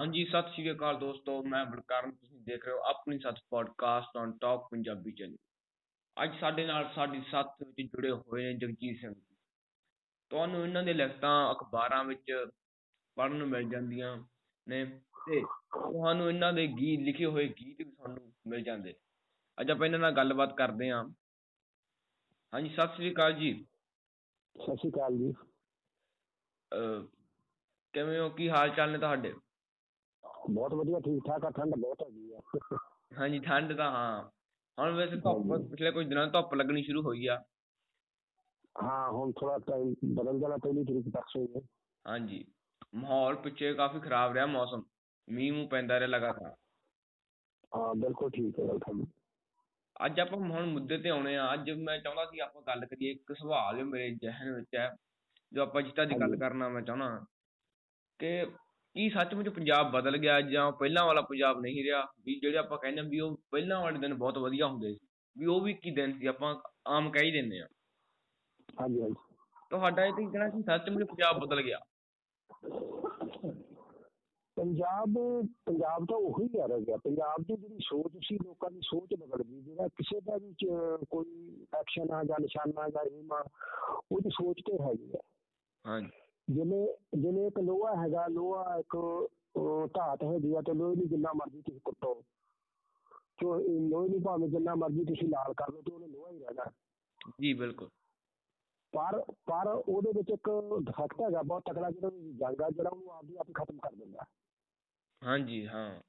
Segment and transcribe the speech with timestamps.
[0.00, 4.38] ਹਾਂਜੀ ਸਤਿ ਸ਼੍ਰੀ ਅਕਾਲ ਦੋਸਤੋ ਮੈਂ ਬਲਕਰਨ ਤੁਸੀਂ ਦੇਖ ਰਹੇ ਹੋ ਆਪਣੀ ਸੱਤ podcast on
[4.38, 5.36] talk Punjabi channel
[6.22, 9.14] ਅੱਜ ਸਾਡੇ ਨਾਲ ਸਾਡੀ ਸੱਤ ਵਿੱਚ ਜੁੜੇ ਹੋਏ ਨੇ ਜਗਜੀਤ ਸਿੰਘ
[10.30, 12.46] ਤੁਹਾਨੂੰ ਇਹਨਾਂ ਦੇ ਲਿਖਤਾਂ ਅਖਬਾਰਾਂ ਵਿੱਚ
[13.16, 14.16] ਪੜ੍ਹਨ ਨੂੰ ਮਿਲ ਜਾਂਦੀਆਂ
[14.68, 14.84] ਨੇ
[15.26, 15.40] ਤੇ
[15.74, 18.94] ਤੁਹਾਨੂੰ ਇਹਨਾਂ ਦੇ ਗੀਤ ਲਿਖੇ ਹੋਏ ਗੀਤ ਵੀ ਤੁਹਾਨੂੰ ਮਿਲ ਜਾਂਦੇ।
[19.60, 21.04] ਅੱਜ ਆਪਾਂ ਇਹਨਾਂ ਨਾਲ ਗੱਲਬਾਤ ਕਰਦੇ ਹਾਂ।
[22.54, 23.66] ਹਾਂਜੀ ਸਤਿ ਸ਼੍ਰੀ ਅਕਾਲ ਜੀ।
[24.56, 25.32] ਸਤਿ ਸ਼੍ਰੀ ਅਕਾਲ ਜੀ।
[26.72, 27.06] ਅਹ
[27.92, 28.30] ਕਿਵੇਂ ਹੋ?
[28.30, 29.34] ਕੀ ਹਾਲ ਚਾਲ ਨੇ ਤੁਹਾਡੇ?
[30.50, 32.40] ਬਹੁਤ ਵਧੀਆ ਠੀਕ ਠਾਕ ਆ ਠੰਡ ਬਹੁਤ ਹੈਗੀ ਆ।
[33.18, 34.30] ਹਾਂਜੀ ਠੰਡ ਤਾਂ ਹਾਂ।
[34.78, 37.42] ਹੁਣ ਵੈਸੇ ਧੁੱਪ ਪਿਛਲੇ ਕੁਝ ਦਿਨਾਂ ਤੋਂ ਧੁੱਪ ਲੱਗਣੀ ਸ਼ੁਰੂ ਹੋਈ ਆ।
[38.82, 41.60] ਹਾਂ ਹੁਣ ਥੋੜਾ ਟਾਈਮ ਬਦਲ ਜਾਣਾ ਪਹਿਲੀ ਤਰੀਕ ਤੱਕ ਸੋਈ ਹੈ।
[42.06, 42.44] ਹਾਂਜੀ।
[42.94, 44.82] ਮਾਹੌਲ ਪਿੱਛੇ ਕਾਫੀ ਖਰਾਬ ਰਿਹਾ ਮੌਸਮ।
[45.28, 46.54] ਮੀਂਹ ਮੂੰਹ ਪੈਂਦਾ ਰਿਹਾ ਲਗਾਤਾਰ।
[47.72, 49.06] ਹਾਂ ਬਿਲਕੁਲ ਠੀਕ ਹੈ ਗੱਲ ਤੁਹਾਡੀ।
[50.06, 53.32] ਅੱਜ ਆਪਾਂ ਹੁਣ ਮੁੱਦੇ ਤੇ ਆਉਣੇ ਆ। ਅੱਜ ਮੈਂ ਚਾਹੁੰਦਾ ਸੀ ਆਪਾਂ ਗੱਲ ਕਰੀਏ ਇੱਕ
[53.32, 54.96] ਸਵਾਲ ਮੇਰੇ ਜ਼ਿਹਨ ਵਿੱਚ ਹੈ
[55.52, 57.24] ਜੋ ਆਪਾਂ ਜਿੱਤਾ ਦੀ ਗੱਲ। ਕਰਨਾ ਮੈਂ ਚਾਹੁੰਦਾ
[58.18, 58.44] ਕਿ
[58.96, 62.00] ਕੀ ਸੱਚਮੁੱਚ ਪੰਜਾਬ ਬਦਲ ਗਿਆ ਜਾਂ ਪਹਿਲਾਂ ਵਾਲਾ ਪੰਜਾਬ ਨਹੀਂ ਰਿਹਾ?
[62.24, 64.98] ਵੀ ਜਿਹੜੇ ਆਪਾਂ ਕਹਿੰਦੇ ਹਾਂ ਵੀ ਉਹ ਪਹਿਲਾਂ ਵਾਲੇ ਦਿਨ ਬਹੁਤ ਵਧੀਆ ਹੁੰਦੇ ਸੀ।
[65.36, 66.54] ਵੀ ਉਹ ਵੀ ਕੀ ਦਿਨ ਸੀ ਆਪਾਂ
[66.86, 67.66] ਆਮ ਕਹਿ ਹੀ ਦਿੰਦੇ ਆ
[68.80, 69.14] ਹਾਂਜੀ ਹਾਂਜੀ।
[69.70, 71.78] ਤੁਹਾਡਾ ਇਹ ਤੇ ਕਹਿਣਾ ਸੀ ਸੱਚਮੁੱਚ ਪੰਜਾਬ ਬਦਲ ਗਿਆ।
[74.56, 75.14] ਪੰਜਾਬ
[75.66, 79.42] ਪੰਜਾਬ ਤਾਂ ਉਹੀ ਆ ਰਹਿ ਗਿਆ। ਪੰਜਾਬ ਦੀ ਜਿਹੜੀ ਸੋਚ ਸੀ ਲੋਕਾਂ ਦੀ ਸੋਚ ਬਦਲ
[79.42, 80.54] ਗਈ। ਜਿਹੜਾ ਕਿਸੇ ਦਾ ਵੀ
[81.10, 83.04] ਕੋਈ ਐਕਸ਼ਨ ਆ ਜਾਂ ਨਿਸ਼ਾਨਾ ਜਾਂ
[83.36, 83.42] ਆ
[84.12, 85.20] ਉਹਦੀ ਸੋਚ ਤੇ ਹੈਗੀ ਆ।
[85.84, 86.10] ਹਾਂਜੀ।
[86.50, 86.86] ਜਿਵੇਂ
[87.18, 91.60] ਜਿਵੇਂ ਇੱਕ ਲੋਹਾ ਹੈਗਾ ਲੋਹਾ ਇੱਕ ਅਹ, ਧਾਤ ਹੈਗੀ ਆ ਤੇ ਲੋਹੇ ਨੂੰ ਜਿੰਨਾ ਮਰਜ਼ੀ
[91.62, 92.22] ਤੁਸੀਂ ਕੁੱਟੋ।
[93.42, 96.38] ਜੋ ਇਹ ਲੋਹੇ ਨੂੰ ਭਾਵੇਂ ਜਿੰਨਾ ਮਰਜ਼ੀ ਤੁਸੀਂ ਲਾਲ ਕਰ ਲਓ ਤੇ ਉਹਨੇ ਲੋਹਾ ਹੀ
[96.38, 96.70] ਰਹਿਣਾ
[97.40, 97.88] ਜੀ ਬਿਲਕੁਲ।
[98.92, 100.50] ਪਰ ਪਰ ਉਹਦੇ ਵਿੱਚ ਇੱਕ
[100.84, 104.24] ਡਿਫੈਕਟ ਹੈਗਾ ਬਹੁਤ ਤਕੜਾ ਜਿਹੜਾ ਜੰਗ ਆ ਜਿਹੜਾ ਉਹਨੂੰ ਆਪਦੀ ਆਪ ਹੀ ਖਤਮ ਕਰ ਦਿੰਦਾ।
[105.22, 106.00] ਹਾਂਜੀ ਹਾਂ।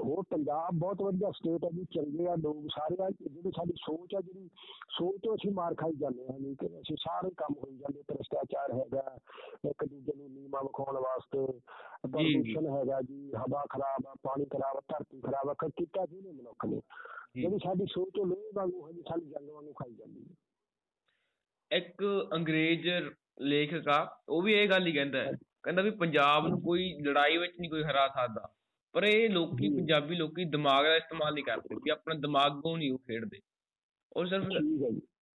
[0.00, 4.14] ਉਹ ਪੰਜਾਬ ਬਹੁਤ ਵਧੀਆ ਸਟੇਟ ਹੈ ਜੀ ਚੰਗੇ ਆ ਲੋਕ ਸਾਰੇ ਆ ਜਿਹੜੀ ਸਾਡੀ ਸੋਚ
[4.14, 4.48] ਆ ਜਿਹੜੀ
[4.98, 8.72] ਸੋਚ ਤੋਂ ਅਸੀਂ ਮਾਰ ਖਾਈ ਜਾਂਦੇ ਹਾਂ ਜੀ ਕਿ ਅਸੀਂ ਸਾਰੇ ਕੰਮ ਹੋਈ ਜਾਂਦੇ ਭ੍ਰਿਸ਼ਟਾਚਾਰ
[8.72, 9.16] ਹੈਗਾ
[9.68, 11.46] ਇੱਕ ਦੂਜੇ ਨੂੰ ਨੀਵਾਂ ਵਿਖਾਉਣ ਵਾਸਤੇ
[12.02, 16.30] ਪ੍ਰਦੂਸ਼ਣ ਹੈਗਾ ਜੀ ਹਵਾ ਖਰਾਬ ਆ ਪਾਣੀ ਖਰਾਬ ਆ ਧਰਤੀ ਖਰਾਬ ਆ ਕੀਤਾ ਜੀ ਨੇ
[16.32, 16.80] ਮਨੁੱਖ ਨੇ?
[17.34, 20.34] ਜਿਹੜੀ ਸਾਡੀ ਸੋਚ ਉਹ ਲੋਹੇ ਵਾਂਗੂ ਹੈ ਜੀ ਸਾਡੀ ਜੰਗ ਵਾਂਗੂ ਖਾਈ ਜਾਂਦੀ ਹੈ।
[21.70, 22.86] ਇੱਕ ਅੰਗਰੇਜ਼
[23.40, 23.98] ਲੇਖਕ ਆ
[24.28, 25.32] ਉਹ ਵੀ ਇਹ ਗੱਲ ਹੀ ਕਹਿੰਦਾ ਹੈ
[25.64, 28.48] ਕਹਿੰਦਾ ਵੀ ਪੰਜਾਬ ਨੂੰ ਕੋਈ ਲੜਾਈ ਵਿੱਚ ਨਹੀਂ ਕੋਈ ਹਰਾ ਸਕਦਾ।
[28.94, 32.98] ਪਰ ਇਹ ਲੋਕੀ। ਪੰਜਾਬੀ ਲੋਕੀ ਦਿਮਾਗ ਦਾ ਇਸਤੇਮਾਲ ਨਹੀਂ ਕਰਦੇ ਵੀ ਆਪਣਾ ਦਿਮਾਗੋਂ ਨਹੀਂ ਉਹ
[32.98, 33.40] ਖੇਡਦੇ।
[34.12, 34.44] ਉਹ ਸਿਰਫ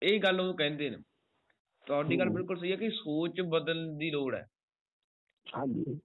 [0.03, 0.97] ਇਹ ਗੱਲ ਉਹ ਕਹਿੰਦੇ ਨੇ।
[1.87, 4.47] ਤੁਹਾਡੀ ਗੱਲ। ਬਿਲਕੁਲ ਸਹੀ ਹੈ ਕਿ ਸੋਚ ਬਦਲਣ ਦੀ ਲੋੜ ਹੈ।
[5.47, 6.01] ਹਾਂਜੀ।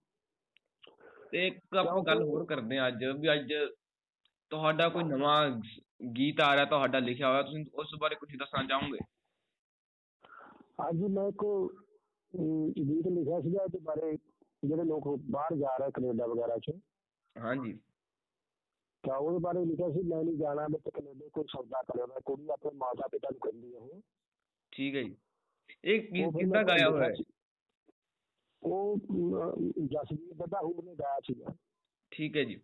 [1.31, 3.53] ਤੇ ਇੱਕ ਆਪਾਂ ਗੱਲ ਹੋਰ ਕਰਦੇ ਹਾਂ ਅੱਜ ਵੀ ਅੱਜ
[4.49, 5.49] ਤੁਹਾਡਾ ਕੋਈ ਨਵਾਂ
[6.17, 8.99] ਗੀਤ ਆ ਰਿਹਾ ਤੁਹਾਡਾ ਲਿਖਿਆ ਹੋਇਆ ਤੁਸੀਂ ਉਸ ਬਾਰੇ ਕੁਝ ਦੱਸਣਾ ਚਾਹੋਗੇ?
[10.89, 11.31] ਅੱਜ ਮੈਂ
[12.33, 14.17] ਅਮ, ਗੀਤ ਲਿਖਿਆ ਸੀਗਾ ਇਹਦੇ ਬਾਰੇ
[14.63, 16.71] ਜਿਹੜੇ ਲੋਕ ਬਾਹਰ ਜਾ ਰਹੇ ਕੈਨੇਡਾ ਵਗੈਰਾ ਚ।
[17.35, 17.79] ਹਾਂਜੀ।
[19.03, 22.21] ਤਾਂ ਉਹਦੇ ਬਾਰੇ ਲਿਖਿਆ ਸੀ ਮੈਂ ਨਹੀਂ ਜਾਣਾ ਮੈਂ ਤੇ ਕੈਨੇਡਾ ਕੋਈ ਸੌਦਾ ਕਰਿਆ ਮੈਂ
[22.25, 24.01] ਕੁੜੀ ਆਪਣੇ ਮਾਤਾ ਪਿਤਾ ਨੂੰ ਕਹਿੰਦੀ ਆ ਉਹ।
[24.71, 25.15] ਠੀਕ ਹੈ ਜੀ।
[25.83, 27.03] ਇਹ ਗੀਤ ਮੈਂ ਗਾਇਆ ਹੋਇਆ?
[27.03, 27.23] ਹੈ ਸੀ।
[28.63, 28.97] ਉਹ
[29.87, 31.55] ਜਸਵੀਰ ਬੱਧਾਹੂ ਨੇ ਗਾਇਆ ਸੀਗਾ।
[32.11, 32.59] ਠੀਕ ਹੈ ਜੀ।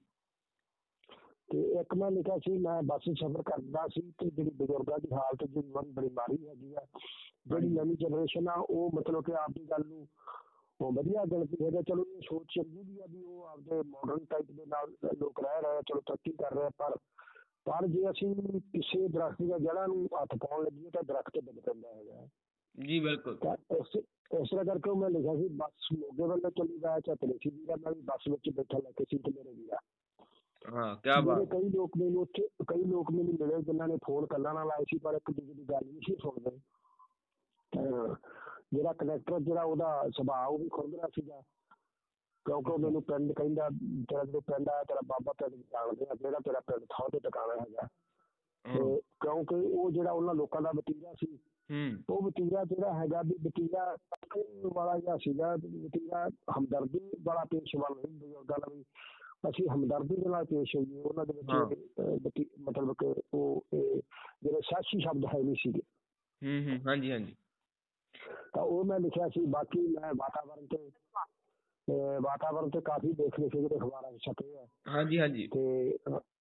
[1.49, 5.43] ਤੇ ਇੱਕ ਮੈਂ ਲਿਖਿਆ ਸੀ ਮੈਂ ਬੱਸ ਸਫ਼ਰ ਕਰਦਾ ਸੀ ਤੇ ਜਿਹੜੀ ਬਜ਼ੁਰਗਾਂ ਦੀ ਹਾਲਤ
[5.43, 6.85] ਜਿਹੜੀ ਬੜੀ ਮਾੜੀ ਹੈਗੀ ਆ।
[7.47, 10.07] ਜਿਹੜੀ ਨਵੀਂ ਜਨਰੇਸ਼ਨ ਆ ਉਹ ਮਤਲਬ ਕਿ ਆਪਦੀ ਗੱਲ ਨੂੰ
[10.79, 14.65] ਉਹ ਵਧੀਆ ਗਿਣਤੀ ਹੈਗਾ ਚਲੋ ਸੋਚ ਚੰਗੀ ਵੀ ਆ ਵੀ ਉਹ ਆਪਦੇ ਮਾਡਰਨ ਟਾਈਪ ਦੇ
[14.65, 16.97] ਨਾਲ ਲੋਕ ਰਹਿ ਰਹੇ ਆ ਚਲੋ ਤਰੱਕੀ ਕਰ ਰਹੇ ਆ ਪਰ
[17.65, 21.95] ਪਰ ਜੇ ਅਸੀਂ ਕਿਸੇ ਦਰਖਤ ਦੀਆਂ ਜੜ੍ਹਾਂ ਨੂੰ ਹੱਥ ਪਾਉਣ ਲੱਗੀਏ ਤਾਂ ਦਰਖਤ ਡਿੱਗ ਪੈਂਦਾ
[21.95, 22.27] ਹੈਗਾ
[22.77, 23.95] ਜੀ ਬਿਲਕੁਲ। ਤਾਂ ਇਸ
[24.41, 27.91] ਇਸ ਤਰ੍ਹਾਂ ਕਰਕੇ ਮੈਂ ਲਿਖਿਆ ਸੀ ਬੱਸ ਮੋਗੇ ਵੱਲੋਂ ਚੱਲੀ ਗਿਆ ਚਤਲੇ ਸੀ ਵੀਰਾ ਮੈਂ
[27.91, 29.77] ਵੀ ਬੱਸ ਵਿੱਚ ਬੈਠਾ ਲੈ ਕੇ ਸੀਟ ਮੇਰੇ ਵੀਰਾ।
[30.73, 34.53] ਹਾਂ ਕੀ ਬਾਤ। ਕਈ ਲੋਕ ਮੈਨੂੰ ਉੱਥੇ ਕਈ ਲੋਕ ਮੈਨੂੰ ਮਿਲੇ ਜਿਨ੍ਹਾਂ ਨੇ ਫੋਨ ਕੱਲਾਂ
[34.53, 36.59] ਨਾਲ ਆਏ ਸੀ ਪਰ ਇੱਕ ਦੂਜੇ ਦੀ ਗੱਲ ਨਹੀਂ ਸੀ ਸੁਣਦੇ।
[37.71, 38.15] ਤਾਂ
[38.73, 41.41] ਜਿਹੜਾ ਕਨੈਕਟਰ ਜਿਹੜਾ ਉਹਦਾ ਸੁਭਾਅ ਉਹ ਵੀ ਖੁਰਦਰਾ ਸੀਗਾ।
[42.45, 43.69] ਕਿਉਂਕਿ ਉਹ ਮੈਨੂੰ ਪਿੰਡ ਕਹਿੰਦਾ
[44.09, 47.53] ਤੇਰਾ ਜਦੋਂ ਪਿੰਡ ਆਇਆ ਤੇਰਾ ਬਾਬਾ ਪਿੰਡ ਜਾਣਦੇ ਆ ਜਿਹੜਾ ਤੇਰਾ ਪਿੰਡ ਥਾਂ ਤੇ ਟਿਕਾਣਾ
[47.61, 47.87] ਹੈਗਾ।
[48.65, 51.37] ਤੇ ਕਿਉਂਕਿ ਉਹ ਜਿਹੜਾ ਉਹਨਾਂ ਲੋਕਾਂ ਦਾ ਵਤੀਰਾ ਸੀ
[51.69, 53.95] ਹੂੰ। ਉਹ ਵਤੀਰਾ ਜਿਹੜਾ ਹੈਗਾ ਵੀ ਵਤੀਰਾ
[54.73, 58.83] ਵਾਲਾ ਜਿਹਾ ਸੀਗਾ ਵਤੀਰਾ ਹਮਦਰਦੀ ਵਾਲਾ ਪੇਸ਼ ਵੱਲ ਨਹੀਂ ਬਜ਼ੁਰਗਾਂ ਨਾਲ ਵੀ।
[59.49, 61.33] ਅਸੀਂ ਹਮਦਰਦੀ ਦੇ ਨਾਲ ਪੇਸ਼ ਹੋਈਏ ਉਹਨਾਂ ਦੇ।
[62.23, 63.63] ਵਿੱਚ ਮਤਲਬ ਕਿ ਉਹ
[64.43, 65.81] ਜਿਹੜੇ ਸਿਆਸੀ ਸ਼ਬਦ ਹੈ ਨਹੀਂ ਸੀਗੇ।
[66.41, 67.35] ਹੂੰ ਹੂੰ ਹਾਂਜੀ ਹਾਂਜੀ।
[68.53, 70.77] ਤਾਂ ਉਹ ਮੈਂ ਲਿਖਿਆ ਸੀ ਬਾਕੀ ਮੈਂ ਵਾਤਾਵਰਣ ਤੇ
[71.89, 75.97] ਅਹ, ਵਾਤਾਵਰਣ ਤੇ ਕਾਫੀ ਦੇਖ ਲਿਖੇ ਜਿਹੜੇ ਅਖਬਾਰਾਂ 'ਚ ਛਪੇ ਆ। ਹਾਂਜੀ ਹਾਂਜੀ। ਤੇ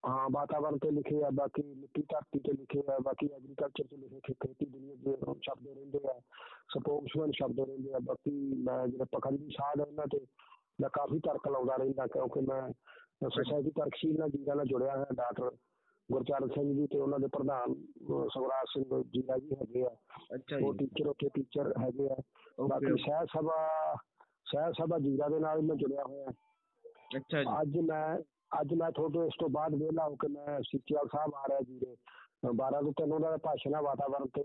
[0.06, 4.20] ਹਾਂ ਵਾਤਾਵਰਣ ਤੇ ਲਿਖੇ ਆ ਬਾਕੀ ਮਿੱਟੀ ਧਰਤੀ ਤੇ ਲਿਖੇ ਆ ਬਾਕੀ ਐਗਰੀਕਲਚਰ ਚ ਲਿਖੇ
[4.20, 6.18] ਖੇ- ਖੇਤੀ ਦੁਨੀਆ ਦੇ ਸ਼ਬਦ ਰਹਿੰਦੇ ਆ
[6.74, 8.30] ਸਪੋਕਸਮੈਨ ਸ਼ਬਦ ਰਹਿੰਦੇ ਆ ਬਾਕੀ
[8.64, 10.20] ਮੈਂ ਜਿਹੜੇ ਪਖੰਡੀ ਸਾਧ ਆ ਉਹਨਾਂ ਤੇ
[10.80, 12.62] ਮੈਂ ਕਾਫੀ ਤਰਕ ਲਾਉਂਦਾ ਰਹਿੰਦਾ ਕਿਉਂਕਿ ਮੈਂ
[13.28, 15.50] ਸੋਸਾਇਟੀ ਤਰਕਸ਼ੀਲ ਨਾਲ ਜੀਰਾ ਨਾਲ ਜੁੜਿਆ ਹੋਇਆ ਡਾਕਟਰ
[16.08, 17.74] ਗੁਰਚਰਨ ਸਿੰਘ ਜੀ ਤੇ ਉਹਨਾਂ ਦੇ ਪ੍ਰਧਾਨ
[18.34, 19.90] ਸਵਰਾਜ ਸਿੰਘ ਜੀਰਾ ਜੀ ਹੈਗੇ ਆ।
[20.34, 22.16] ਅੱਛਾ ਉਹ ਜੀ ਟੀਚਰ ਉੱਥੇ ਟੀਚਰ ਹੈਗੇ ਆ।
[22.68, 23.56] ਬਾਕੀ ਸਹਿ ਸਭਾ
[24.48, 26.30] ਸਹਿ ਸਭਾ ਜੀਰਾ ਦੇ ਨਾਲ ਮੈਂ ਜੁੜਿਆ ਹੋਇਆ
[27.16, 28.18] ਅੱਛਾ ਜੀ। ਅੱਜ ਮੈਂ
[28.60, 31.78] ਅੱਜ ਮੈਂ ਤੁਹਾਡੇ ਇਸ ਤੋਂ ਬਾਅਦ ਵਿਹਲਾ ਹੋ ਕੇ ਮੈਂ ਸੀਚੇਵਾਲ ਸਾਹਿਬ ਆ ਰਿਹਾ ਜੀ
[31.78, 31.96] ਦੇ
[32.56, 34.42] 12 ਤੋਂ ਤਿੰਨ ਉਹਨਾਂ ਦਾ ਭਾਸ਼ਣ ਆ ਵਾਤਾਵਰਣ ਤੇ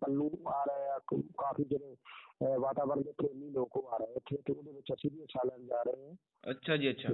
[0.00, 1.96] ਪੱਲੂ ਆ ਰਹੇ ਕ- ਕਾਫੀ ਜਿਹੜੇ
[2.58, 5.82] ਵਾਤਾਵਰਣ ਦੇ ਪ੍ਰੇਮੀ ਲੋਕ ਆ ਰਹੇ ਇੱਥੇ ਤੇ ਉਹਦੇ ਵਿੱਚ ਅਸੀਂ ਵੀ ਹਿੱਸਾ ਲੈਣ ਜਾ
[5.82, 6.14] ਰਹੇ ਹਾਂ।
[6.50, 7.08] ਅੱਛਾ ਜੀ ਅੱਛਾ।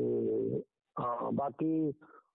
[0.97, 1.93] ਹਾਂ ਬਾਕੀ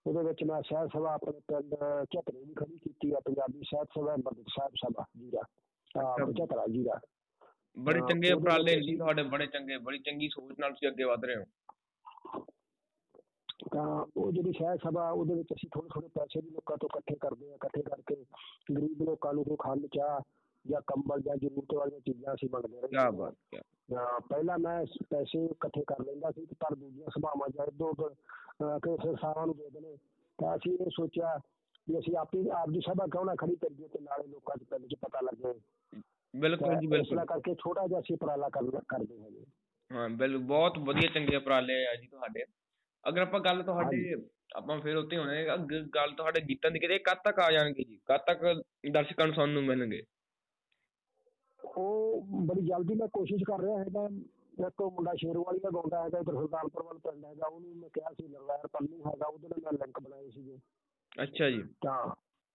[0.08, 1.74] ਉਹਦੇ ਵਿੱਚ ਮੈਂ ਸਾਹਿਤ ਸਭਾ ਆਪਣੇ ਪਿੰਡ
[2.12, 5.42] ਝਤਰੇ ਵੀ ਖੜੀ ਕੀਤੀ ਆ ਪੰਜਾਬੀ ਸਾਹਿਤ ਸਭਾ ਅੰਮ੍ਰਿਤ ਸਾਹਿਬ ਸਭਾ ਜੀਰਾ।
[5.96, 7.00] ਆ ਝਤਰਾ ਜੀਰਾ।
[7.78, 11.36] ਬੜੇ ਚੰਗੇ ਉਪਰਾਲੇ ਜੀ ਤੁਹਾਡੇ ਬੜੇ ਚੰਗੇ ਬੜੀ ਚੰਗੀ ਸੋਚ ਨਾਲ ਤੁਸੀਂ ਅੱਗੇ ਵਧ ਰਹੇ
[11.36, 11.44] ਹੋ।
[13.72, 17.16] ਤਾਂ ਉਹ ਜਿਹੜੀ ਸਾਹਿਤ ਸਭਾ ਉਹਦੇ ਵਿੱਚ ਅਸੀਂ ਥੋੜੇ ਥੋੜੇ ਪੈਸੇ ਵੀ ਲੋਕਾਂ ਤੋਂ ਇਕੱਠੇ
[17.16, 18.16] ਕਰਦੇ ਆ ਇਕੱਠੇ ਕਰਕੇ
[18.76, 20.22] ਗਰੀਬ ਲੋਕਾਂ ਨੂੰ ਕੋਈ ਖੰਡ ਚਾਹ
[20.66, 23.58] ਜਾਂ ਕੰਬਲ ਜਾਂ ਜ਼ਰੂਰਤ ਵਾਲੀਆਂ ਚੀਜ਼ਾਂ ਅਸੀਂ ਵੰਡਦੇ ਰਹੇ ਕੀ ਬਾਤ ਕੀ
[23.96, 29.46] ਹਾਂ, ਪਹਿਲਾਂ ਮੈਂ ਪੈਸੇ ਇਕੱਠੇ ਕਰ ਲੈਂਦਾ ਸੀ ਪਰ ਦੂਜੀਆਂ ਸਭਾਵਾਂ ਜਾਂ ਅਹ, ਕਿਸੇ ਸੰਸਥਾਵਾਂ
[29.48, 29.98] ਨੂੰ ਦੇ ਦੇਣੇ।
[30.40, 31.40] ਤਾਂ ਅਸੀਂ ਇਹ ਸੋਚਿਆ
[31.90, 34.96] ਵੀ ਅਸੀਂ ਆਪੀ ਆਪਦੀ ਸਭਾ ਕਿਉਂ ਨਾ ਖੜੀ ਕਰੀਏ ਤੇ ਨਾਲੇ ਲੋਕਾਂ 'ਚ ਪਿੰਡ 'ਚ
[35.02, 35.60] ਪਤਾ ਲੱਗੇ।
[36.36, 39.46] ਬਿਲਕੁਲ ਜੀ ਇਸ ਬਿਲਕੁਲ। ਤਰ੍ਹਾਂ ਕਰਕੇ ਛੋਟਾ ਜਿਹਾ ਅਸੀਂ ਉਪਰਾਲਾ ਕਰ ਕਰਦੇ ਹੈਗੇ
[39.92, 42.44] ਹਾਂ ਬਿਲ ਬਹੁਤ ਵਧੀਆ ਚੰਗੇ ਉਪਰਾਲੇ ਆ ਜੀ ਤੁਹਾਡੇ।
[43.04, 44.14] ਅਗਰ ਆਪਾਂ ਗੱਲ ਤੁਹਾਡੇ
[44.56, 45.46] ਆਪਾਂ ਫਿਰ ਉੱਤੇ ਹੋਣੇ
[45.96, 48.00] ਗੱਲ ਤੁਹਾਡੇ ਗੀਤਾਂ ਦੀ ਕਰੀਏ ਕਦ ਤੱਕ ਆ ਜਾਣਗੇ ਜੀ?
[48.06, 48.44] ਕਦ ਤੱਕ
[48.92, 50.02] ਦਰਸ਼ਕਾਂ ਨੂੰ ਸੁਣਨ ਨੂੰ ਮਿਲਣਗੇ?
[51.60, 54.08] ਉਹ ਬੜੀ ਜਲਦੀ ਮੈਂ ਕੋਸ਼ਿਸ਼ ਕਰ ਰਿਹਾ ਹੈਗਾ।
[54.68, 58.28] ਇੱਕ ਮੁੰਡਾ ਸ਼ੇਰਵਾਲੀ ਦਾ ਗਾਉਂਦਾ ਹੈਗਾ ਇਧਰ ਸੁਲਤਾਨਪੁਰ ਵੱਲ ਪਿੰਡ ਹੈਗਾ। ਉਹਨੂੰ ਮੈਂ ਕਿਹਾ ਸੀ
[58.28, 60.58] ਨਰਵੈਰ ਪੰਨੂ ਹੈਗਾ ਉਹਦੇ ਨਾਲ ਮੈਂ ਲਿੰਕ ਬਣਾਏ ਸੀਗੇ।
[61.24, 61.98] ਅੱਛਾ ਜੀ। ਤਾਂ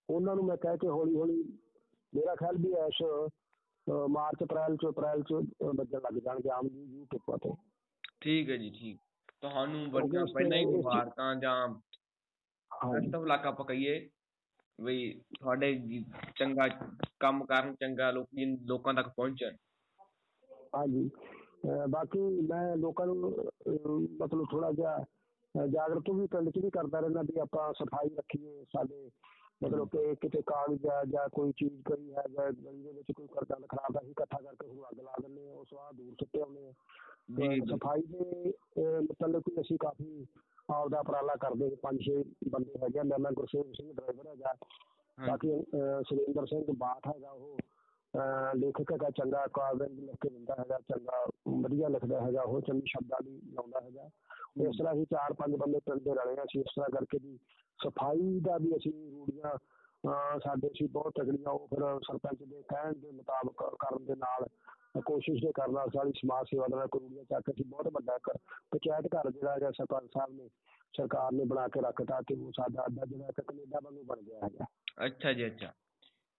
[0.09, 1.43] ਉਹਨਾਂ ਨੂੰ ਮੈਂ ਕਹਿ ਕੇ ਹੌਲੀ ਹੌਲੀ
[2.13, 3.03] ਮੇਰਾ ਖਿਆਲ ਵੀ ਐਸ
[3.89, 5.33] ਮਾਰਚ ਅਪ੍ਰੈਲ ਚ ਅਪ੍ਰੈਲ ਚ
[5.77, 7.55] ਵੱਜਣ ਲੱਗ ਜਾਣਗੇ ਆਮ ਜੀ YouTube ਤੇ।
[8.21, 8.99] ਠੀਕ ਹੈ ਜੀ ਠੀਕ।
[9.41, 14.09] ਤੁਹਾਨੂੰ ਇਸ ਪਹਿਲਾਂ ਹੀ ਮੁਬਾਰਕਾਂ ਜਾਂ ਬੈਸਟ ਆਫ ਲੱਕ ਆਪਾਂ ਕਹੀਏ
[14.79, 16.05] ਵੀ ਤੁਹਾਡੇ ਜੀ
[16.37, 16.67] ਚੰਗਾ
[17.21, 19.57] ਕੰਮ ਕਰਨ ਚੰਗਾ ਲੋਕੀ ਲੋਕਾਂ ਤੱਕ ਪਹੁੰਚਣ।
[20.75, 21.11] ਹਾਂਜੀ।
[21.91, 22.19] ਬਾਕੀ
[22.49, 23.31] ਮੈਂ ਲੋਕਾਂ ਨੂੰ
[24.21, 29.09] ਮਤਲਬ ਥੋੜਾ ਜਿਹਾ ਜਾਗਰੂਕ ਵੀ ਪਿੰਡ 'ਚ ਵੀ ਕਰਦਾ ਰਹਿੰਦਾ ਵੀ ਆਪਾਂ ਸਫ਼ਾਈ ਰੱਖੀਏ ਸਾਡੇ
[29.61, 33.27] ਮਤਲਬ ਕਿ ਕਿਤੇ ਕਾਗਜ਼ ਆ ਜਾਂ ਕੋਈ ਚੀਜ਼ ਕਰੀ ਹੈ ਜਾਂ ਗਲੀ ਦੇ ਵਿੱਚ ਕੋਈ
[33.27, 36.41] ਕਰਦਾ ਖਰਾਬ ਹੈ ਅਸੀਂ ਇਕੱਠਾ ਕਰਕੇ ਉਹਨੂੰ ਅੱਗ ਲਾ ਦਿੰਦੇ ਹਾਂ ਉਹ ਸਵਾਹ ਦੂਰ ਸੁੱਟੇ
[36.41, 40.27] ਆਉਂਦੇ ਆ ਜੀ ਤੇ ਜੀ। ਸਫ਼ਾਈ ਦੇ ਅਹ, ਮਤਲਬ ਕਿ ਅਸੀਂ ਕਾਫੀ
[40.71, 44.55] ਆਪਦਾ ਉਪਰਾਲਾ ਕਰਦੇ ਹਾਂ। ਪੰਜ ਛੇ ਬੰਦੇ ਹੈਗੇ ਆ। ਮੇਰੇ ਨਾਲ ਗੁਰਸੇਵ ਸਿੰਘ ਡਰਾਈਵਰ ਹੈਗਾ।
[45.19, 47.59] ਹਾਂ ਬਾਕੀ ਅਹ, ਸੁਰਿੰਦਰ ਸਿੰਘ ਬਾਠ ਹੈਗਾ ਉਹ
[48.15, 51.25] ਅਹ, ਲੇਖਕ ਹੈਗਾ ਚੰਗਾ ਕਾਵਿ ਲਿਖ ਕੇ ਦਿੰਦਾ ਹੈਗਾ ਚੰਗਾ
[51.61, 54.09] ਵਧੀਆ ਲਿਖਦਾ ਹੈਗਾ ਉਹ ਚੰਗੀ ਸ਼ਬਦਾਂ ਦੀ ਲਾਉਂਦਾ ਹੈਗਾ।
[54.61, 57.39] ਇਸ ਤਰ੍ਹਾਂ ਅਸੀਂ ਚਾਰ ਪੰਜ ਬੰਦੇ ਪਿੰਡ ਦੇ ਰਲੇ ਹਾਂ ਅਸੀਂ ਇਸ ਤਰ੍ਹਾਂ ਕਰਕੇ ਵੀ
[57.85, 59.59] ਸਫ਼ਾਈ ਦਾ ਵੀ ਅਸੀਂ ਰੂੜੀਆਂ
[60.39, 64.47] ਸਾਡੇ ਸੀ ਬਹੁਤ ਤਗੜੀਆਂ ਉਹ ਫਿਰ ਸਰਪੰਚ ਦੇ ਕਹਿਣ ਦੇ ਮੁਤਾਬਕ ਕਰਨ ਦੇ ਨਾਲ
[65.05, 68.31] ਕੋਸ਼ਿਸ਼ ਦੇ ਕਰਨ ਸਾਡੀ ਸਮਾਜ ਸੇਵਾ ਦਾ ਇੱਕ ਰੂੜੀਆਂ ਚੱਕ ਅਸੀਂ ਬਹੁਤ ਵੱਡਾ ਇੱਕ
[68.71, 70.49] ਪੰਚਾਇਤ ਘਰ ਜਿਹੜਾ ਹੈਗਾ ਸਰਪੰਚ ਸਾਹਿਬ ਨੇ
[70.97, 74.39] ਸਰਕਾਰ ਨੇ ਬਣਾ ਕੇ ਰੱਖਤਾ ਤੇ ਉਹ ਸਾਡਾ ਅੱਡਾ ਜਿਹੜਾ ਇੱਕ ਕੈਨੇਡਾ ਵਾਂਗੂ ਬਣ ਗਿਆ
[74.45, 74.65] ਹੈਗਾ
[75.07, 75.73] ਅੱਛਾ ਜੀ ਅੱਛਾ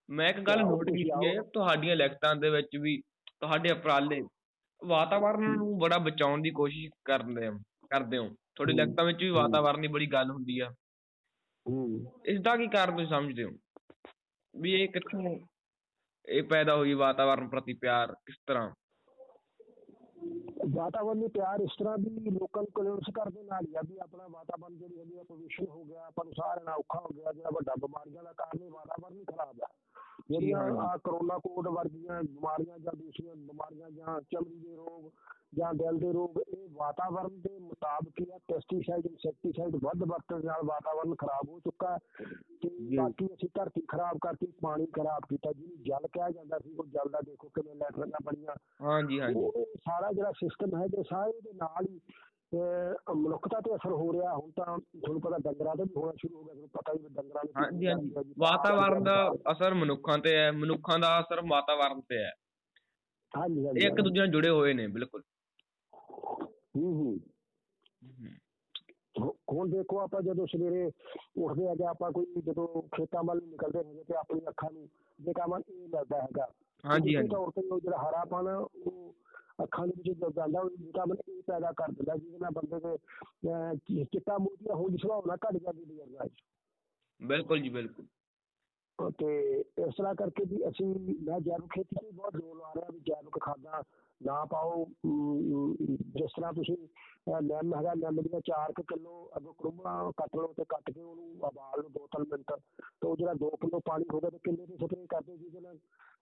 [0.10, 3.02] ਮੈਂ ਇੱਕ ਗੱਲ ਨੋਟ ਕੀਤੀ ਹੈ। ਤੁਹਾਡੀਆਂ ਲਿਖਤਾਂ ਦੇ ਵਿੱਚ ਵੀ
[3.40, 4.22] ਤੁਹਾਡੇ ਉਪਰਾਲੇ
[4.82, 7.58] ਵਾਤਾਵਰਣ ਨੂੰ ਬੜਾ ਬਚਾਉਣ ਦੀ ਕੋਸ਼ਿਸ਼ ਕਰਦੇ ਹੋ
[7.90, 10.70] ਕਰਦੇ ਹੋ ਤੁਹਾਡੀ। ਲਿਖਤਾਂ ਵਿੱਚ ਵੀ। ਵਾਤਾਵਰਣ ਦੀ ਬੜੀ ਗੱਲ ਹੁੰਦੀ ਆ
[11.66, 13.52] ਇਸ ਦਾ ਕੀ ਕਾਰਨ ਤੁਸੀਂ ਸਮਝਦੇ ਹੋ?
[14.54, 15.40] ਵੀ ਇਹ ਕਿੱਥੋਂ
[16.28, 18.72] ਇਹ ਪੈਦਾ ਹੋਈ ਵਾਤਾਵਰਣ ਪ੍ਰਤੀ ਪਿਆਰ ਕਿਸ ਤਰ੍ਹਾਂ?
[20.76, 24.28] ਵਾਤਾਵਰਨ ਨੂੰ ਪਿਆਰ ਇਸ ਤਰ੍ਹਾਂ ਵੀ ਲੋਕਾਂ ਨੂੰ ਕਨਵਿੰਸ ਕਰਦੇ ਨਾਲ ਹੀ ਆ ਵੀ ਆਪਣਾ
[24.28, 27.50] ਵਾਤਾਵਰਨ ਜਿਹੜੀ ਹੈਗੀ ਆ ਪੋਲੂਸ਼ਨ ਹੋ ਗਿਆ ਆਪਾਂ ਨੂੰ ਸਾਰਿਆਂ ਨਾਲ ਔਖਾ ਹੋ ਗਿਆ ਜਿਹੜਾ
[27.50, 29.68] ਵੱਡਾ ਬਿਮਾਰੀਆਂ ਦਾ ਕਾਰਨ ਇਹ ਵਾਤਾਵਰਨ ਹੀ ਖਰਾਬ ਆ।
[30.30, 35.10] ਜਿਹੜੀਆਂ। ਆ ਕਰੋਨਾ ਕੋਡ ਵਰਗੀਆਂ ਬਿਮਾਰੀਆਂ ਜਾਂ ਦੂਸਰੀਆਂ ਬਿਮਾਰੀਆਂ ਜਾਂ ਚਮੜੀ ਦੇ ਰੋਗ
[35.56, 40.64] ਜਾਂ ਦਿਲ ਦੇ ਰੋਗ ਇਹ ਵਾਤਾਵਰਨ ਦੇ ਮੁਤਾਬਕ ਹੀ ਆ ਪੈਸਟੀਸਾਈਡ ਇਨਸੈਕਟੀਸਾਈਡ ਵੱਧ ਵਰਤਣ ਨਾਲ
[40.66, 41.98] ਵਾਤਾਵਰਨ ਖਰਾਬ ਹੋ ਚੁੱਕਾ
[42.62, 46.86] ਤੇ। ਬਾਕੀ ਅਸੀਂ ਧਰਤੀ ਖਰਾਬ ਕਰਤੀ ਪਾਣੀ ਖਰਾਬ ਕੀਤਾ ਜਿਹਨੂੰ ਜਲ ਕਿਹਾ ਜਾਂਦਾ ਸੀ ਉਹ
[46.86, 51.54] ਜਲ ਦਾ ਦੇਖੋ ਕਿਵੇਂ ਲੈਟਰੀਆਂ ਬਣੀਆਂ ਹਾਂਜੀ ਹਾਂਜੀ ਸਾਰਾ ਜਿਹੜਾ ਸਿਸਟਮ ਹੈ ਜੇ ਸਾਰੇ ਦੇ
[51.54, 52.00] ਨਾਲ ਹੀ
[52.54, 56.44] ਮਨੁੱਖਤਾ ਤੇ ਅਸਰ ਹੋ ਰਿਹਾ ਹੁਣ ਤਾਂ ਤੁਹਾਨੂੰ ਪਤਾ ਡੰਗਰਾਂ ਤੇ ਵੀ ਹੋਣਾ ਸ਼ੁਰੂ ਹੋ
[56.44, 59.16] ਗਿਆ ਤੁਹਾਨੂੰ ਪਤਾ ਹੀ ਡੰਗਰਾਂ ਨੇ ਹਾਂਜੀ ਹਾਂਜੀ। ਵਾਤਾਵਰਣ ਦਾ
[59.52, 62.32] ਅਸਰ ਮਨੁੱਖਾਂ ਤੇ ਹੈ ਮਨੁੱਖਾਂ ਦਾ ਅਸਰ ਵਾਤਾਵਰਣ ਤੇ ਹੈ।
[63.34, 65.24] ਹਾਂਜੀ ਹਾਂਜੀ। ਇਹ ਇੱਕ ਦੂਜੇ ਨਾਲ ਜੁੜੇ ਹੋਏ ਨੇ ਬਿਲਕੁਲ।
[66.76, 67.20] ਹੂੰ ਹੂੰ।
[69.52, 70.86] ਹੁਣ ਦੇਖੋ ਆਪਾਂ ਜਦੋਂ ਸਵੇਰੇ
[71.38, 74.88] ਉੱਠਦੇ ਹੈਗੇ ਆਪਾਂ ਕੋਈ ਜਦੋਂ ਖੇਤਾਂ ਵੱਲ ਨਿਕਲਦੇ ਹੈਗੇ ਤੇ ਆਪਣੀ ਅੱਖਾਂ ਨੂੰ
[75.20, 76.48] ਵਿਟਾਮਿਨ ਏ ਮਿਲਦਾ ਹੈਗਾ।
[76.84, 79.01] ਹਾਂਜੀ ਹਾਂਜੀ। ਤੌਰ ਤੇ ਉਹ ਜਿਹੜਾ ਹਰਾਪਣ ਉਹ
[79.64, 84.38] ਅੱਖਾਂ ਦੇ ਵਿੱਚ ਜਦੋਂ ਉਹ ਵਿਟਾਮਿਨ ਏ ਪੈਦਾ ਕਰ ਦਿੰਦਾ ਜਿਹਦੇ ਨਾਲ ਬੰਦੇ ਦੇ ਚਿੱਟਾ
[84.38, 86.44] ਮੋਤੀਆ ਹੋਣ ਦੀ ਸੰਭਾਵਨਾ ਘਟ ਜਾਂਦੀ ਬਜ਼ੁਰਗਾਂ 'ਚ
[87.22, 88.06] ਬਿਲਕੁਲ ਜੀ ਬਿਲਕੁਲ।
[89.20, 90.86] ਤੇ ਇਸ ਤਰ੍ਹਾਂ ਕਰਕੇ ਵੀ ਅਸੀਂ
[91.26, 93.84] ਮੈਂ ਜੈਵਿਕ ਖੇਤੀ ਤੇ ਬਹੁਤ ਜ਼ੋਰ ਲਾ ਰਿਹਾ ਵੀ ਜੈਵਿਕ ਖਾਦਾਂ
[94.22, 94.86] ਨਾ ਪਾਓ।
[96.18, 96.78] ਜਿਸ ਤਰ੍ਹਾਂ ਤੁਸੀਂ
[97.42, 101.82] ਨਿੰਮ ਹੈਗਾ ਨਿੰਮ ਦੀਆਂ 4 ਕਿਲੋ ਅਗੋ ਕਰੂਮਾ ਕੱਟ ਲਓ ਤੇ ਕੱਟ ਕੇ ਉਹਨੂੰ ਉਬਾਲ
[101.82, 102.52] ਲਓ ਦੋ ਤਿੰਨ ਮਿੰਟ
[103.02, 105.78] ਤੇ ਉਹ ਜਿਹੜਾ 2 ਕਿਲੋ ਪਾਣੀ ਹੋਗਾ ਤੇ ਕਿੰਨੇ ਦੀ ਸਪਰੇਅ ਕਰਦੇ ਜਿਹਦੇ ਨਾਲ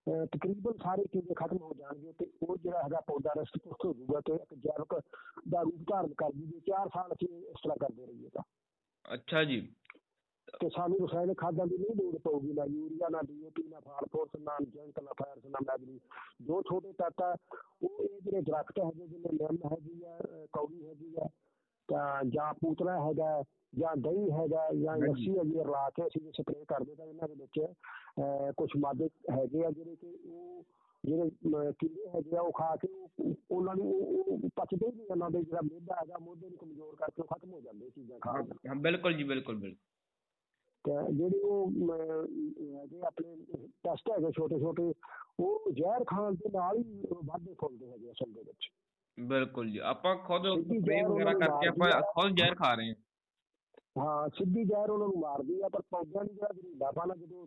[0.09, 4.19] ਤਕਰੀਬਨ ਸਾਰੇ ਕੀੜੇ ਖਤਮ ਹੋ ਜਾਣਗੇ ਤੇ ਉਹ ਜਿਹੜਾ ਹੈਗਾ ਪੌਦਾ ਰਸਟ ਪੁਸ਼ਟ ਹੋ ਜਾਊਗਾ
[4.19, 4.93] ਤੇ ਇੱਕ ਜੈਵਿਕ
[5.49, 8.43] ਦਾ ਰੂਪ ਧਾਰਨ ਕਰ ਜੂਗੀ 4 ਸਾਲ ਅਸੀਂ ਇਸ ਤਰ੍ਹਾਂ ਕਰਦੇ ਰਹੀਏ ਤਾਂ।
[9.05, 9.59] ਅੱਛਾ ਜੀ।
[10.61, 14.55] ਤੇ ਸਾਨੂੰ ਰਸਾਇਣਿਕ ਖਾਦਾਂ ਦੀ ਨਹੀਂ ਲੋੜ ਪਊਗੀ ਨਾ ਯੂਰੀਆ ਨਾ ਡੀਏਪੀ ਨਾ ਫਾਸਫੋਰਸ ਨਾ
[14.61, 15.99] ਜਿੰਕ ਨਾ ਫਾਇਰਸ ਨਾ ਮੈਗਨੀ
[16.41, 17.35] ਜੋ ਛੋਟੇ ਤੱਤ ਆ
[17.83, 20.17] ਉਹ ਇਹ ਜਿਹੜੇ ਦਰਖਤ ਹੈਗੇ ਜਿਵੇਂ ਨਿੰਮ ਹੈਗੀ ਆ
[20.53, 21.27] ਕੌੜੀ ਹੈਗੀ ਆ
[22.25, 23.43] ਜਾਂ ਪੂਤਰਾ ਹੈਗਾ
[23.77, 27.59] ਜਾਂ ਦਹੀਂ ਹੈਗਾ ਜਾਂ। ਲੱਸੀ ਹੈਗੀ ਰਲਾ ਕੇ ਅਸੀਂ ਸਪਰੇਅ ਕਰਦੇ ਤਾਂ ਇਹਨਾਂ ਦੇ ਵਿੱਚ
[28.57, 30.63] ਕੁਝ ਮਾਦੇ ਹੈਗੇ ਆ ਜਿਹੜੇ ਕਿ ਉਹ
[31.03, 31.29] ਜਿਹੜੇ
[31.79, 32.87] ਕੀੜੇ ਹੈਗੇ ਆ ਉਹ ਖਾ ਕੇ
[33.19, 37.27] ਉਹ- ਉਹਨਾਂ ਨੂੰ ਪਚਦੇ ਨਹੀਂ ਉਹਨਾਂ ਦੇ ਜਿਹੜਾ ਮਿਹਦਾ ਹੈਗਾ ਮੋਢੇ ਨੂੰ ਕਮਜ਼ੋਰ ਕਰਕੇ ਉਹ
[37.27, 39.77] ਖਤਮ ਹੋ ਜਾਂਦੇ ਚੀਜ਼ਾਂ ਖਾਣ ਨਾਲ ਹਾਂ ਬਿਲਕੁਲ ਜੀ ਬਿਲਕੁਲ ਬਿਲਕੁਲ।
[40.85, 41.71] ਤੇ ਜਿਹੜੇ ਉਹ
[42.77, 43.35] ਹੈਗੇ ਆਪਣੇ
[43.83, 44.93] ਟੈਸਟ ਹੈਗੇ ਛੋਟੇ ਛੋਟੇ
[45.39, 48.69] ਉਹ ਜ਼ਹਿਰ ਖਾਣ ਦੇ ਨਾਲ ਹੀ ਵਾਧੇ ਫੁੱਲਦੇ ਹੈਗੇ ਅਸਲ ਦੇ ਵਿੱਚ।
[49.19, 52.35] ਬਿਲਕੁਲ ਜੀ ਆਪਾਂ ਖੁਦ ਸਿੱਧੀ ਸਪਰੇਅ ਜ਼ਹਿਰ ਵਗੈਰਾ ਉਹਨਾਂ ਨੂੰ ਕਰਕੇ ਆਪਾਂ ਮਾਰਦੀ ਆ। ਖੁਦ
[52.37, 52.95] ਜ਼ਹਿਰ ਖਾ ਰਹੇ ਹਾਂ
[53.97, 57.45] ਹਾਂ ਸਿੱਧੀ ਜ਼ਹਿਰ ਉਹਨਾਂ ਨੂੰ ਮਾਰਦੀ ਆ ਪਰ ਪੌਦਿਆਂ ਦੀ ਜਿਹੜਾ ਜ਼ਰੀਲਾ ਪਾਣਾ ਜਦੋਂ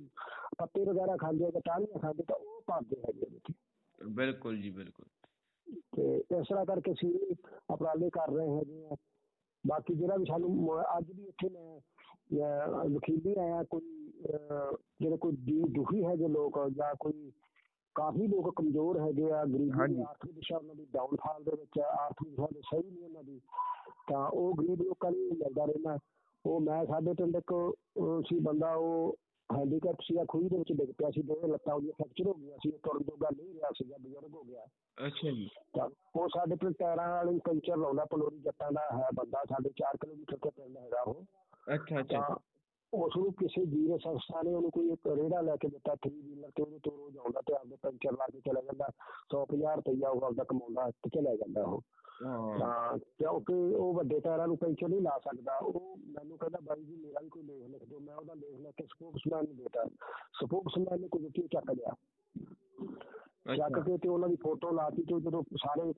[0.59, 3.53] ਪੱਤੇ ਵਗੈਰਾ ਖਾਂਦੇ ਆ ਜਾਂ ਟਾਹਣੀਆਂ ਖਾਂਦੇ ਤਾਂ ਉਹ ਪਾਦੇ ਹੈਗੇ ਵਿੱਚ
[3.99, 5.07] ਬਿਲਕੁਲ ਜੀ ਬਿਲਕੁਲ
[5.93, 7.35] ਤੇ ਇਸ ਤਰ੍ਹਾਂ ਕਰਕੇ ਅਸੀਂ ਵੀ
[7.71, 8.97] ਉਪਰਾਲੇ ਕਰ ਰਹੇ ਹੈਗੇ ਆ
[9.65, 11.79] ਬਾਕੀ ਜਿਹੜਾ ਵੀ ਸਾਨੂੰ ਮ- ਅੱਜ ਵੀ ਇੱਥੇ ਮੈਂ
[12.35, 17.31] ਅਹ, ਵਕੀਲੀ ਆਇਆ ਕੋਈ ਅਹ, ਜਿਹੜੇ ਕੋਈ ਦੀ ਦੁਖੀ ਹੈਗੇ ਲੋਕ ਜਾਂ ਕੋਈ
[17.95, 21.87] ਕਾਫੀ ਲੋਕ ਕਮਜ਼ੋਰ ਹੈਗੇ ਆ ਗਰੀਬੀ ਹਾਂਜੀ। ਆਰਥਿਕ ਦਿਸ਼ਾ ਉਹਨਾਂ ਦੀ ਡਾਊਨਫਾਲ ਦੇ ਵਿੱਚ ਆ,
[22.05, 23.41] ਆਰਥਿਕ ਦਿਸ਼ਾ ਦੇ ਸਹੀ ਨਹੀਂ ਉਹਨਾਂ ਦੀ।
[24.09, 25.99] ਤਾਂ ਉਹ ਗਰੀਬ ਲੋਕਾਂ ਲਈ ਮਿਲਦਾ ਰਹਿਣਾ
[26.45, 29.17] ਉਹ ਮੈਂ ਸਾਡੇ ਪਿੰਡ ਇੱਕ ਅਹ, ਸੀ ਬੰਦਾ ਉਹ
[29.51, 32.71] ਹੈਂਡੀਕੈਪ ਸੀਗਾ ਖੂਹੀ ਦੇ ਵਿੱਚ ਡਿੱਗ ਪਿਆ ਸੀ ਦੋਵੇਂ ਲੱਤਾਂ ਉਹਦੀਆਂ ਫ੍ਰੈਕਚਰ ਹੋ ਗਈਆਂ ਸੀ
[32.71, 34.65] ਉਹ ਤੁਰਨ ਜੋਗਾ ਨਹੀਂ ਰਿਹਾ ਸੀਗਾ ਬਜ਼ੁਰਗ ਹੋ ਗਿਆ।
[35.07, 39.45] ਅੱਛਾ ਜੀ। ਤਾਂ ਉਹ ਸਾਡੇ ਪਿੰਡ ਟਾਇਰਾਂ ਵਾਲੀ ਪੈਂਚਰ ਲਾਉਂਦਾ ਪਲੋਰੀ ਜੱਟਾਂ ਦਾ ਹੈ ਬੰਦਾ
[39.49, 41.25] ਸਾਡੇ 4 ਕਿਲੋਮੀਟਰ ਤੇ ਪਿੰਡ ਹੈਗਾ ਉਹ।
[41.75, 42.37] ਅੱਛਾ ਅੱਛਾ। ਤਾਂ
[42.95, 46.51] ਉਸ ਨੂੰ ਕਿਸੇ ਜੀਰੇ ਸੰਸਥਾ ਨੇ ਉਹਨੂੰ ਕੋਈ ਇੱਕ ਰੇੜਾ ਲੈ ਕੇ ਦਿੱਤਾ 3 ਵੀਲਰ
[46.57, 48.87] ਤੇ ਉਹਦੇ ਤੋਂ ਰੋਜ਼ ਆਉਂਦਾ ਤੇ ਆਪਦੇ ਪੈਂਚਰ ਲਾ ਕੇ ਚਲਾ ਜਾਂਦਾ
[49.35, 51.81] 150 ਰੁਪਈਆ ਉਹ ਆਪਦਾ ਕਮਾਉਂਦਾ ਤੇ ਚਲਾ ਜਾਂਦਾ ਉਹ।
[52.27, 56.97] ਹਾਂ। ਕਿਉਂਕਿ ਉਹ ਵੱਡੇ ਟਾਇਰਾਂ ਨੂੰ ਪੈਂਚਰ ਨਹੀਂ ਲਾ ਸਕਦਾ ਉਹ ਮੈਨੂੰ ਕਹਿੰਦਾ ਬਾਈ ਜੀ
[56.97, 59.85] ਮੇਰਾ ਵੀ ਕੋਈ ਲੇਖ ਲਿਖ ਦਿਓ ਮੈਂ ਉਹਦਾ ਲੇਖ ਲੈ ਕੇ ਸਪੋਕਸਮੈਨ ਨੂੰ ਦੇਤਾ।
[60.45, 61.95] ਸਪੋਕਸਮੈਨ ਨੇ ਕੋਈ ਦਿੱਤੀ ਚੱਕ ਲਿਆ।
[63.57, 65.93] ਚੱਕ ਕੇ ਤੇ ਉਹਨਾਂ ਦੀ ਫੋਟੋ ਲਾਤੀ ਤੇ ਜਦੋਂ ਸਾਰੇ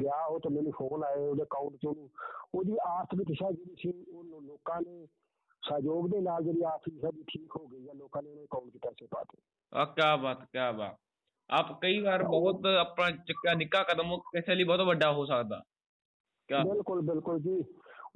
[0.00, 2.10] ਗਿਆ ਉਹ ਤੇ ਮੈਨੂੰ ਫੋਨ ਆਏ ਉਹਦੇ ਅਕਾਊਂਟ ਚ ਉਹਨੂੰ।
[2.54, 5.06] ਉਹਦੀ ਆਰਥਿਕ ਦਿਸ਼ਾ ਜਿਹੜੀ ਸੀ ਉਹ ਲੋਕਾਂ ਨੇ
[5.64, 8.78] ਸਹਿਯੋਗ ਦੇ ਨਾਲ ਜਿਹੜੀ ਆਰਥਿਕ ਦੀ ਠੀਕ ਹੋ ਗਈ ਆ ਲੋਕਾਂ ਨੇ ਉਹਦੇ ਅਕਾਊਂਟ 'ਚ
[8.82, 9.38] ਪੈਸੇ ਪਾਤੇ
[9.72, 10.98] ਆ ਕਿਆ ਬਾਤ ਕਿਆ ਬਾਤ।
[11.50, 15.62] ਆਪ ਕਈ ਵਾਰ ਬਹੁਤ ਆਪਣਾ ਚੱਕਿਆ ਨਿੱਕਾ ਕਦਮ ਕਿਸੇ ਲਈ ਬਹੁਤ ਵੱਡਾ ਹੋ ਸਕਦਾ।
[16.48, 17.62] ਬਿਲਕੁਲ ਬਿਲਕੁਲ ਜੀ।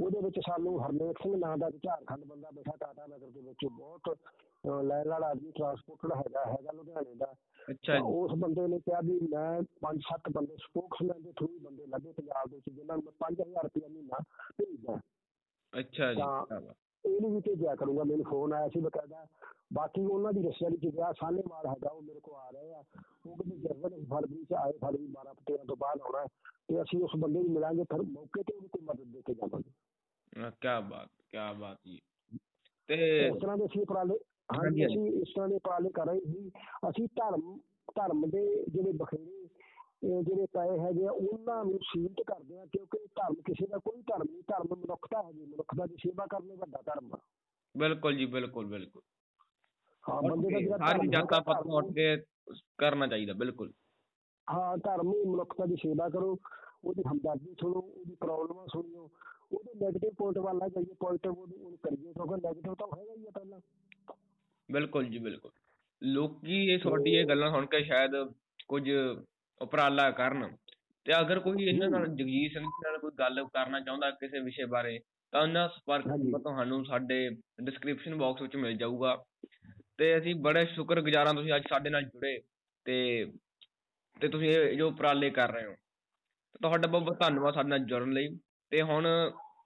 [0.00, 4.08] ਉਹਦੇ ਵਿੱਚ ਸਾਨੂੰ ਹਰਨੇਕ ਸਿੰਘ ਨਾਂ ਦਾ ਝਾਰਖੰਡ ਬੰਦਾ ਬੈਠਾ ਟਾਟਾ ਨਗਰ ਦੇ ਵਿੱਚ। ਬਹੁਤ
[4.84, 7.32] ਲੈਣ ਵਾਲਾ ਆਦਮੀ ਟਰਾਂਸਪੋਰਟਰ ਹੈਗਾ ਹੈਗਾ ਲੁਧਿਆਣੇ ਦਾ।
[7.70, 11.86] ਅੱਛਾ ਜੀ। ਉਸ ਬੰਦੇ ਨੇ ਕਿਹਾ ਵੀ ਮੈਂ ਪੰਜ ਸੱਤ ਬੰਦੇ ਸਪੋਕਸਮੈਨ ਦੇ ਥਰੂ ਬੰਦੇ
[11.86, 14.20] ਲੱਗੇ ਪੰਜਾਬ ਦੇ ਵਿੱਚ ਜਿਨ੍ਹਾਂ ਨੂੰ ਮੈਂ 5000 ਰੁਪਏ ਮਹੀਨਾ
[14.58, 14.98] ਭੇਜਦਾ।
[15.72, 16.20] ਅੱਛਾ ਜੀ
[17.16, 19.26] ਇਹਨੂੰ ਵੀ ਭੇਜਿਆ ਕਰੂੰਗਾ ਮੈਨੂੰ ਫੋਨ ਆਇਆ ਸੀ ਬਕਾਇਦਾ।
[19.72, 22.82] ਬਾਕੀ ਉਹਨਾਂ ਦੀ ਰਸਿਆ ਵਿੱਚ ਗਿਆ ਸਾਲੇਵਾਲ ਹੈਗਾ ਉਹ ਮੇਰੇ ਕੋਲ ਆ ਰਹੇ ਆ।
[23.26, 26.26] ਉਹ ਕਹਿੰਦੇ ਜਰਮਨ ਫਰਵਰੀ ਚ ਆਏ ਫਰਵਰੀ 12 13 ਤੋਂ ਬਾਅਦ ਆਉਣਾ
[26.68, 30.50] ਤੇ ਅਸੀਂ ਉਸ ਬੰਦੇ ਨੂੰ ਮਿਲਾਂਗੇ ਫਿਰ ਮੌਕੇ ਤੇ ਉਹਨੂੰ ਕੋਈ ਮਦਦ ਦੇ ਕੇ ਜਾਵਾਂਗੇ।
[30.60, 32.00] ਕਿਆ ਬਾਤ ਕਿਆ ਬਾਤ ਜੀ।
[32.88, 34.14] ਤੇ ਇਸ ਤਰ੍ਹਾਂ ਦੇ ਅਸੀਂ ਉਪਰਾਲੇ
[34.58, 36.50] ਹਾਂਜੀ, ਅਸੀਂ ਇਸ ਤਰ੍ਹਾਂ ਦੇ ਉਪਰਾਲੇ ਕਰ ਰਹੇ ਸੀ।
[36.88, 37.58] ਅਸੀਂ ਧਰਮ
[37.96, 39.47] ਧਰਮ ਦੇ ਜਿਹੜੇ ਬਖੇਰੇ
[40.02, 44.22] ਜਿਹੜੇ ਪਏ ਹੈਗੇ ਆ ਉਹਨਾਂ ਨੂੰ ਸੀਮਿਤ ਕਰਦੇ ਆ ਕਿਉਂਕਿ ਧਰਮ ਕਿਸੇ ਦਾ ਕੋਈ ਧਰਮ
[44.22, 47.18] ਨਹੀਂ ਧਰਮ ਮਨੁੱਖਤਾ ਹੈਗੀ ਮਨੁੱਖਤਾ ਦੀ ਸੇਵਾ ਕਰਨ ਵੱਡਾ ਧਰਮ ਆ।
[47.74, 49.02] ਬਿਲਕੁਲ ਜੀ ਬਿਲਕੁਲ ਬਿਲਕੁਲ।
[50.04, 52.16] ਹਾਂ ਬੰਦੇ ਦਾ ਜਿਹੜਾ ਸਾਰੀ ਜਾਤਾਂ ਪੱਤੋਂ ਉੱਠ ਕੇ
[52.78, 53.72] ਕਰਨਾ ਚਾਹੀਦਾ ਬਿਲਕੁਲ।
[54.48, 56.38] ਹਾਂ ਧਰਮ ਹੀ ਮਨੁੱਖਤਾ ਦੀ ਸੇਵਾ ਕਰੋ
[56.84, 59.10] ਉਹਦੀ ਹਮਦਰਦੀ ਸੁਣੋ ਉਹਦੀ ਪ੍ਰੋਬਲਮਾਂ ਸੁਣਿਓ
[59.52, 63.30] ਉਹਦੇ 네ਗੇਟਿਵ ਪੁਆਇੰਟ ਵੱਲ ਨਾ ਜਾਈਏ ਪੋਜ਼ਿਟਿਵ ਉਹਨੂੰ ਕਰੀਏ ਕਿਉਂਕਿ 네ਗੇਟਿਵ ਤਾਂ ਹੈਗਾ ਹੀ ਆ
[63.34, 63.60] ਪਹਿਲਾਂ।
[64.68, 65.50] ਬਿਲਕੁਲ ਜੀ ਬਿਲਕੁਲ।
[66.02, 68.12] ਲੋਕੀ ਇਹ ਤੁਹਾਡੀ ਇਹ ਗੱਲਾਂ ਸੁਣ ਕੇ ਸ਼ਾਇਦ
[68.68, 68.82] ਕੁਝ
[69.62, 70.56] ਉਪਰਾਲਾ ਕਰਨ।
[71.06, 74.98] ਤੇ ਅਗਰ ਕੋਈ ਇਹਨਾਂ ਨਾਲ ਜਗਜੀਤ ਸਿੰਘ ਨਾਲ ਕੋਈ ਗੱਲ ਕਰਨਾ ਚਾਹੁੰਦਾ ਕਿਸੇ ਵਿਸ਼ੇ ਬਾਰੇ
[75.32, 76.04] ਤਾਂ ਉਹਨਾਂ ਸੰਪਰਕ
[76.42, 77.28] ਤੁਹਾਨੂੰ ਸਾਡੇ
[77.62, 79.16] ਡਿਸਕ੍ਰਿਪਸ਼ਨ ਬਾਕਸ ਵਿੱਚ ਮਿਲ ਜਾਊਗਾ।
[79.98, 82.38] ਤੇ ਅਸੀਂ ਬੜੇ ਸ਼ੁਕਰਗੁਜ਼ਾਰ ਹਾਂ ਤੁਸੀਂ ਅੱਜ ਸਾਡੇ ਨਾਲ ਜੁੜੇ
[82.86, 83.26] ਤੇ
[84.20, 85.74] ਤੇ ਤੁਸੀਂ ਇਹ ਜੋ ਉਪਰਾਲੇ ਕਰ ਰਹੇ ਹੋ।
[86.62, 88.28] ਤੁਹਾਡਾ ਬਹੁਤ ਬਹੁਤ ਧੰਨਵਾਦ ਸਾਡੇ ਨਾਲ ਜੁੜਨ ਲਈ।
[88.70, 89.06] ਤੇ ਹੁਣ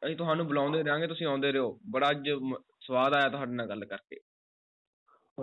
[0.07, 2.31] ਅਸੀਂ ਤੁਹਾਨੂੰ ਬੁਲਾਉਂਦੇ ਰਹਾਂਗੇ ਤੁਸੀਂ ਆਉਂਦੇ ਰਹੋ। ਬੜਾ ਅੱਜ
[2.87, 4.17] ਸਵਾਦ ਆਇਆ ਤੁਹਾਡੇ ਨਾਲ ਗੱਲ ਕਰਕੇ।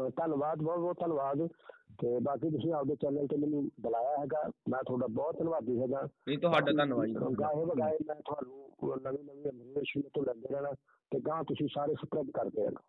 [0.10, 1.48] ਧੰਨਵਾਦ ਬਹੁਤ ਬਹੁਤ ਧੰਨਵਾਦ।
[1.90, 6.38] ਤੇ ਬਾਕੀ ਤੁਸੀਂ ਆਪਦੇ ਚੈਨਲ ਤੇ ਮੈਨੂੰ ਬੁਲਾਇਆ ਹੈਗਾ ਮੈਂ ਤੁਹਾਡਾ ਬਹੁਤ ਧੰਨਵਾਦੀ ਹੈਗਾ। ਨਹੀਂ
[6.38, 10.72] ਤੁਹਾਡਾ ਧੰਨਵਾਦ ਜੀ। ਗਾਹੇ ਬਗਾਏ ਮੈਂ ਤੁਹਾਨੂੰ ਨਵੀਂ ਨਵੀਂ ਇਨਫੋਰਮੇਸ਼ਨ ਤੋਂ ਲੈਂਦੇ ਰਹਿਣਾ
[11.12, 12.82] ਤੇ ਗਾਂ ਤੁਸੀਂ ਸਾਰੇ ਸਬਸਕ੍ਰਾਈਬ ਕਰਦੇ ਰਹਿਣਾ।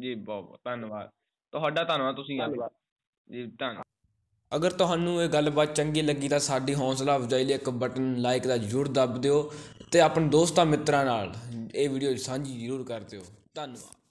[0.00, 1.10] ਜੀ ਬਹੁਤ ਬਹੁਤ ਧੰਨਵਾਦ।
[1.52, 2.70] ਤੁਹਾਡਾ ਧੰਨਵਾਦ ਤੁਸੀਂ ਧੰਨਵਾਦ।
[3.28, 3.84] ਜੀ ਧੰਨਵਾਦ
[4.52, 8.56] ਅਗਰ ਤੁਹਾਨੂੰ ਇਹ ਗੱਲਬਾਤ ਚੰਗੀ ਲੱਗੀ ਤਾਂ ਸਾਡੀ ਹੌਸਲਾ ਅਫਜ਼ਾਈ ਲਈ ਇੱਕ ਬਟਨ ਲਾਈਕ ਦਾ
[8.56, 9.42] ਜ਼ਰੂਰ ਦੱਬ ਦਿਓ
[9.92, 11.32] ਤੇ ਆਪਣੇ ਦੋਸਤਾਂ ਮਿੱਤਰਾਂ ਨਾਲ
[11.74, 13.20] ਇਹ ਵੀਡੀਓ ਸਾਂਝੀ ਜ਼ਰੂਰ ਕਰ ਦਿਓ।
[13.54, 14.05] ਧੰਨਵਾਦ।